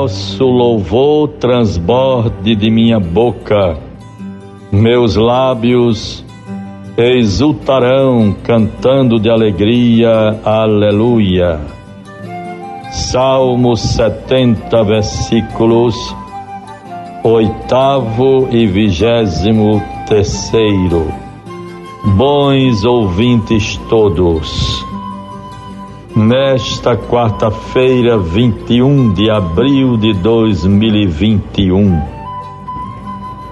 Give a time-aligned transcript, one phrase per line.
[0.00, 3.76] vosso louvor transborde de minha boca,
[4.72, 6.24] meus lábios
[6.96, 11.60] exultarão cantando de alegria, aleluia.
[12.90, 15.94] Salmo 70, versículos
[17.22, 21.12] oitavo e vigésimo terceiro.
[22.16, 24.82] Bons ouvintes todos,
[26.20, 32.00] nesta quarta-feira, 21 de abril de 2021,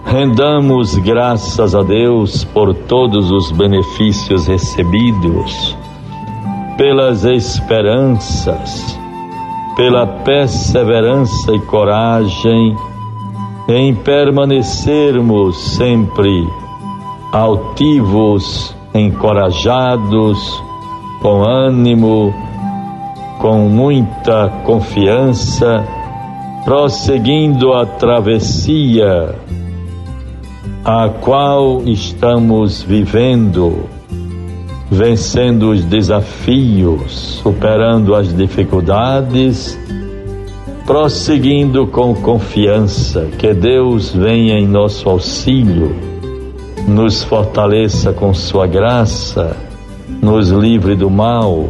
[0.05, 5.77] rendamos graças a Deus por todos os benefícios recebidos,
[6.77, 8.99] pelas esperanças,
[9.75, 12.77] pela perseverança e coragem
[13.69, 16.47] em permanecermos sempre
[17.33, 20.63] altivos, encorajados,
[21.21, 22.48] com ânimo,
[23.39, 25.85] com muita confiança,
[26.65, 29.35] prosseguindo a travessia
[30.85, 33.89] a qual estamos vivendo,
[34.91, 39.79] vencendo os desafios, superando as dificuldades
[40.89, 45.95] prosseguindo com confiança, que Deus venha em nosso auxílio,
[46.89, 49.55] nos fortaleça com Sua graça,
[50.23, 51.69] nos livre do mal.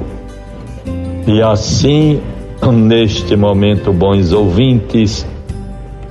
[1.28, 2.22] E assim,
[2.72, 5.26] neste momento, bons ouvintes,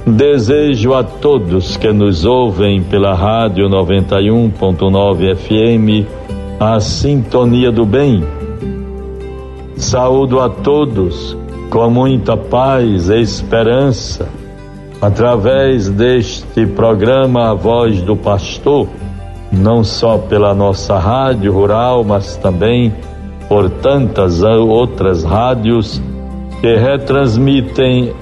[0.06, 6.08] desejo a todos que nos ouvem pela Rádio 91.9 FM
[6.60, 8.24] a sintonia do bem.
[9.76, 11.36] Saúdo a todos
[11.72, 14.30] com muita paz e esperança,
[15.02, 18.88] através deste programa A Voz do Pastor,
[19.52, 22.94] não só pela nossa rádio rural, mas também
[23.48, 26.02] por tantas outras rádios
[26.60, 28.14] que retransmitem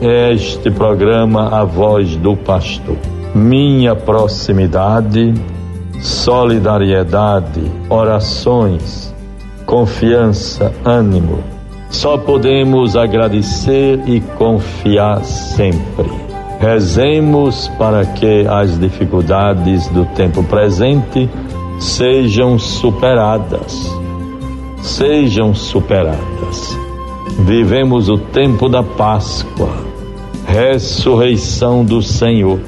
[0.00, 2.96] este programa A Voz do Pastor.
[3.34, 5.34] Minha proximidade,
[6.00, 9.14] solidariedade, orações,
[9.64, 11.54] confiança, ânimo
[11.94, 16.10] só podemos agradecer e confiar sempre.
[16.58, 21.30] Rezemos para que as dificuldades do tempo presente
[21.78, 24.03] sejam superadas.
[24.84, 26.78] Sejam superadas.
[27.38, 29.70] Vivemos o tempo da Páscoa,
[30.46, 32.60] ressurreição do Senhor.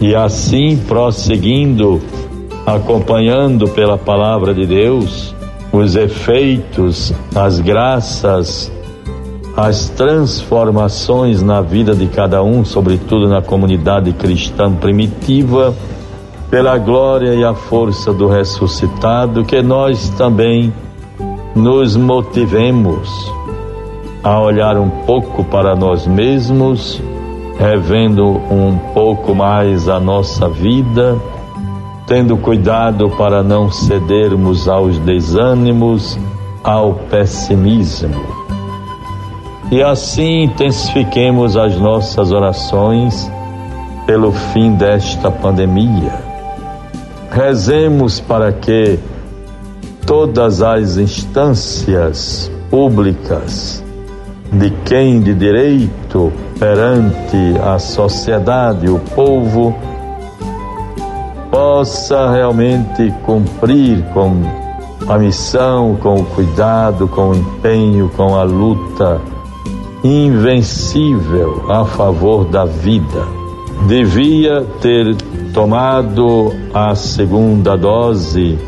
[0.00, 2.00] E assim, prosseguindo,
[2.64, 5.34] acompanhando pela palavra de Deus,
[5.70, 8.72] os efeitos, as graças,
[9.54, 15.74] as transformações na vida de cada um, sobretudo na comunidade cristã primitiva,
[16.50, 20.72] pela glória e a força do ressuscitado, que nós também
[21.54, 23.08] nos motivemos
[24.22, 27.00] a olhar um pouco para nós mesmos,
[27.58, 31.16] revendo um pouco mais a nossa vida
[32.06, 36.18] tendo cuidado para não cedermos aos desânimos,
[36.62, 38.22] ao pessimismo.
[39.70, 43.30] E assim intensifiquemos as nossas orações
[44.06, 46.12] pelo fim desta pandemia.
[47.30, 48.98] Rezemos para que
[50.06, 53.82] todas as instâncias públicas
[54.52, 59.74] de quem de direito perante a sociedade, o povo,
[61.50, 64.42] possa realmente cumprir com
[65.08, 69.20] a missão, com o cuidado, com o empenho, com a luta
[70.02, 73.26] invencível a favor da vida.
[73.86, 75.14] Devia ter
[75.52, 78.58] tomado a segunda dose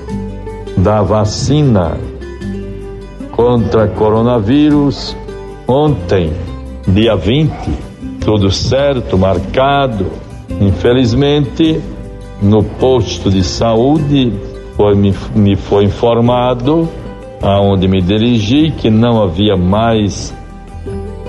[0.76, 1.96] da vacina
[3.32, 5.16] contra coronavírus
[5.66, 6.32] ontem,
[6.88, 7.52] dia 20,
[8.24, 10.06] tudo certo, marcado.
[10.60, 11.80] Infelizmente,
[12.40, 14.32] no posto de saúde
[14.76, 16.88] foi, me, me foi informado,
[17.42, 20.34] aonde me dirigi, que não havia mais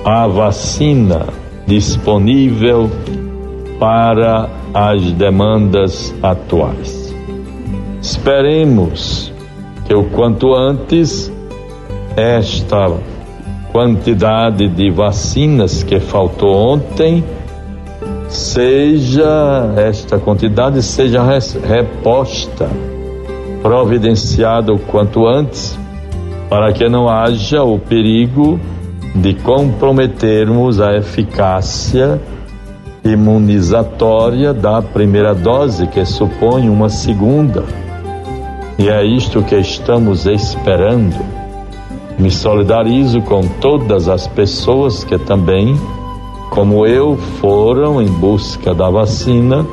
[0.05, 1.27] a vacina
[1.65, 2.89] disponível
[3.79, 7.13] para as demandas atuais.
[8.01, 9.33] Esperemos
[9.87, 11.31] que o quanto antes
[12.15, 12.91] esta
[13.71, 17.23] quantidade de vacinas que faltou ontem
[18.27, 21.23] seja esta quantidade seja
[21.65, 22.69] reposta,
[23.61, 25.79] providenciada o quanto antes,
[26.49, 28.59] para que não haja o perigo
[29.15, 32.19] de comprometermos a eficácia
[33.05, 37.86] imunizatória da primeira dose, que supõe uma segunda.
[38.79, 41.15] E é isto que estamos esperando.
[42.19, 45.75] Me solidarizo com todas as pessoas que também,
[46.51, 49.65] como eu, foram em busca da vacina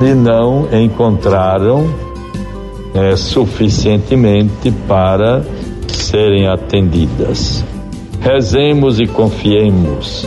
[0.00, 1.86] e não encontraram
[2.94, 5.44] é, suficientemente para
[5.88, 7.64] serem atendidas.
[8.20, 10.26] Rezemos e confiemos,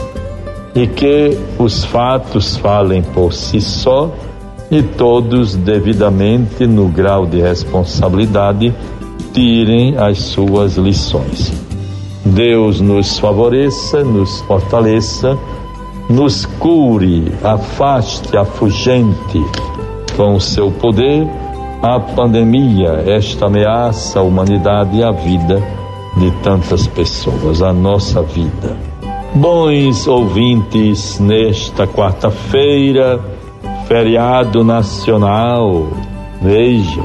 [0.75, 4.11] e que os fatos falem por si só
[4.71, 8.73] e todos, devidamente no grau de responsabilidade,
[9.33, 11.53] tirem as suas lições.
[12.25, 15.37] Deus nos favoreça, nos fortaleça,
[16.09, 19.43] nos cure, afaste, afugente
[20.15, 21.27] com o seu poder
[21.81, 25.63] a pandemia, esta ameaça à humanidade e à vida
[26.17, 28.75] de tantas pessoas, a nossa vida.
[29.33, 33.19] Bons ouvintes, nesta quarta-feira,
[33.89, 35.87] feriado nacional,
[36.39, 37.01] veja,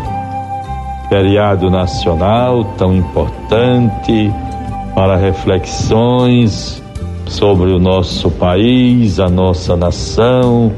[1.08, 4.30] feriado nacional tão importante
[4.94, 6.82] para reflexões
[7.24, 10.70] sobre o nosso país, a nossa nação,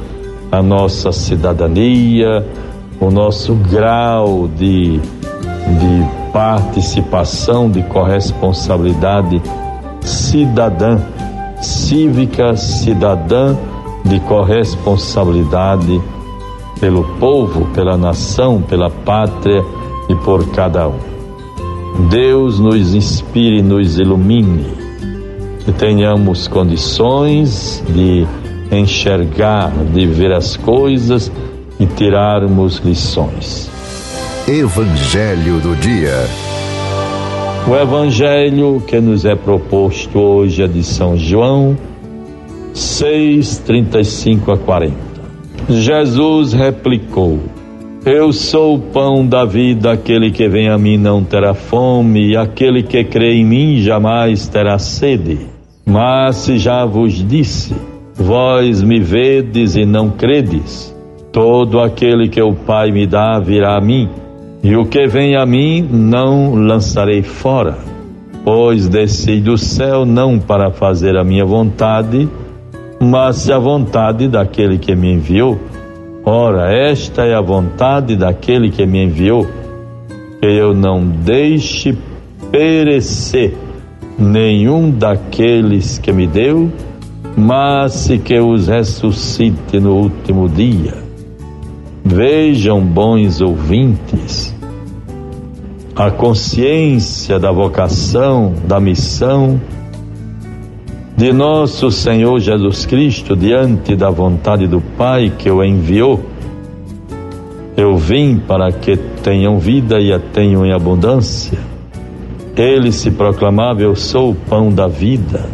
[0.52, 2.46] a nossa cidadania,
[3.00, 9.42] o nosso grau de, de participação, de corresponsabilidade
[10.02, 11.00] cidadã,
[11.60, 13.56] cívica cidadã,
[14.08, 16.00] de corresponsabilidade
[16.80, 19.64] pelo povo, pela nação, pela pátria
[20.08, 21.16] e por cada um.
[22.10, 24.66] Deus nos inspire, nos ilumine,
[25.64, 28.26] que tenhamos condições de
[28.70, 31.32] enxergar, de ver as coisas
[31.80, 33.70] e tirarmos lições.
[34.46, 36.26] Evangelho do Dia.
[37.68, 41.76] O Evangelho que nos é proposto hoje é de São João
[42.76, 44.94] 6, 35 a 40.
[45.70, 47.38] Jesus replicou:
[48.04, 52.36] Eu sou o pão da vida, aquele que vem a mim não terá fome, e
[52.36, 55.38] aquele que crê em mim jamais terá sede.
[55.86, 57.74] Mas se já vos disse,
[58.14, 60.94] vós me vedes e não credes.
[61.32, 64.06] Todo aquele que o Pai me dá virá a mim,
[64.62, 67.78] e o que vem a mim não lançarei fora,
[68.44, 72.28] pois desci do céu não para fazer a minha vontade,
[73.00, 75.58] mas a vontade daquele que me enviou.
[76.24, 79.46] Ora, esta é a vontade daquele que me enviou,
[80.40, 81.96] que eu não deixe
[82.50, 83.54] perecer
[84.18, 86.70] nenhum daqueles que me deu,
[87.36, 90.94] mas que os ressuscite no último dia.
[92.04, 94.54] Vejam, bons ouvintes,
[95.94, 99.60] a consciência da vocação, da missão
[101.16, 106.22] de nosso Senhor Jesus Cristo diante da vontade do Pai que o enviou.
[107.74, 111.58] Eu vim para que tenham vida e a tenham em abundância.
[112.54, 115.48] Ele se proclamava: Eu sou o pão da vida.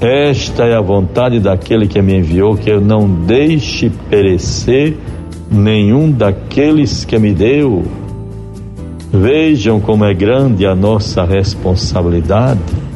[0.00, 4.96] Esta é a vontade daquele que me enviou, que eu não deixe perecer
[5.50, 7.82] nenhum daqueles que me deu.
[9.12, 12.87] Vejam como é grande a nossa responsabilidade.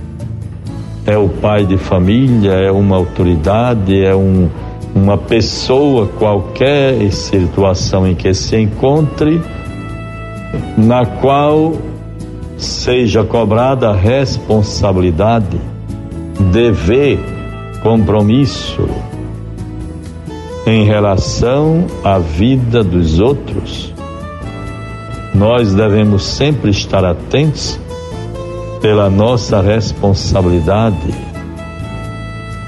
[1.04, 4.48] É o pai de família, é uma autoridade, é um,
[4.94, 9.40] uma pessoa, qualquer situação em que se encontre,
[10.78, 11.72] na qual
[12.56, 15.60] seja cobrada a responsabilidade,
[16.52, 17.18] dever,
[17.82, 18.88] compromisso,
[20.64, 23.92] em relação à vida dos outros.
[25.34, 27.80] Nós devemos sempre estar atentos
[28.82, 31.14] pela nossa responsabilidade.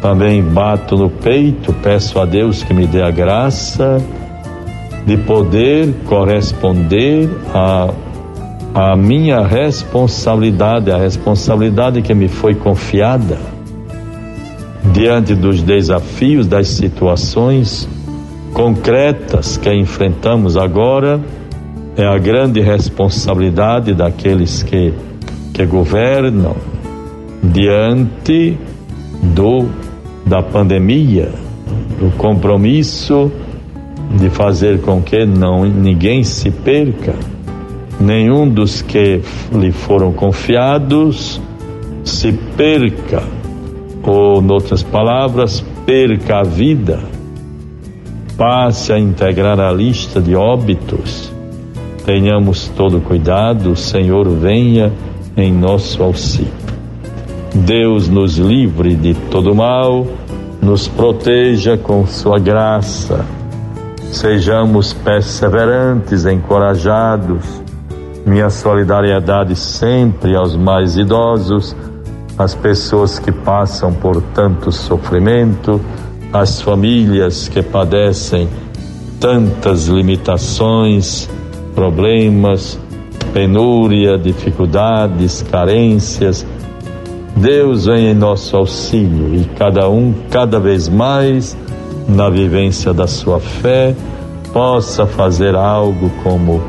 [0.00, 4.00] Também bato no peito, peço a Deus que me dê a graça
[5.04, 7.90] de poder corresponder a,
[8.74, 13.36] a minha responsabilidade, a responsabilidade que me foi confiada
[14.92, 17.88] diante dos desafios, das situações
[18.52, 21.20] concretas que enfrentamos agora,
[21.96, 24.92] é a grande responsabilidade daqueles que,
[25.54, 26.56] que governam
[27.42, 28.58] diante
[29.34, 29.68] do
[30.26, 31.30] da pandemia,
[32.00, 33.30] do compromisso
[34.18, 37.14] de fazer com que não ninguém se perca,
[38.00, 41.40] nenhum dos que lhe foram confiados
[42.04, 43.22] se perca
[44.02, 47.00] ou, noutras palavras, perca a vida,
[48.36, 51.32] passe a integrar a lista de óbitos.
[52.04, 54.92] Tenhamos todo cuidado, o Senhor venha
[55.36, 56.52] em nosso auxílio.
[57.54, 60.06] Deus nos livre de todo mal,
[60.60, 63.24] nos proteja com Sua graça.
[64.10, 67.44] Sejamos perseverantes, encorajados
[68.24, 71.76] Minha solidariedade sempre aos mais idosos,
[72.38, 75.80] às pessoas que passam por tanto sofrimento,
[76.32, 78.48] às famílias que padecem
[79.20, 81.28] tantas limitações,
[81.74, 82.78] problemas,
[83.34, 86.46] penúria, dificuldades, carências.
[87.36, 91.56] Deus vem em nosso auxílio e cada um, cada vez mais,
[92.08, 93.92] na vivência da sua fé,
[94.52, 96.62] possa fazer algo como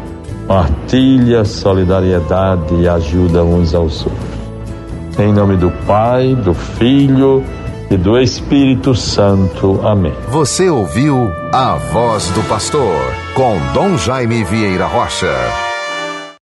[0.48, 4.26] partilha, solidariedade e ajuda uns aos outros.
[5.20, 7.44] Em nome do Pai, do Filho
[7.92, 9.80] e do Espírito Santo.
[9.84, 10.14] Amém.
[10.30, 12.96] Você ouviu a voz do pastor
[13.36, 15.65] com Dom Jaime Vieira Rocha.